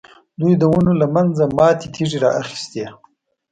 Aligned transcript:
دوی 0.39 0.53
د 0.57 0.63
ونو 0.71 0.93
له 1.01 1.07
منځه 1.15 1.43
ماتې 1.57 1.87
تېږې 1.93 2.17
را 2.23 2.31
اخیستې. 2.41 2.85